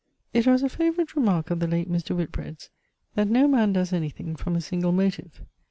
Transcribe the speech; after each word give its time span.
It 0.33 0.47
was 0.47 0.63
a 0.63 0.67
favourite 0.69 1.15
remark 1.15 1.51
of 1.51 1.59
the 1.59 1.67
late 1.67 1.87
Mr. 1.87 2.15
Whitbread's, 2.15 2.71
that 3.13 3.27
no 3.29 3.47
man 3.47 3.71
does 3.73 3.93
any 3.93 4.09
thing 4.09 4.35
from 4.35 4.55
a 4.55 4.61
single 4.61 4.91
motive. 4.91 5.43